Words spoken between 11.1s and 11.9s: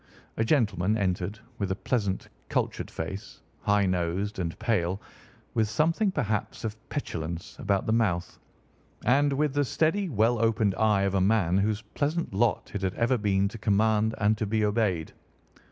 a man whose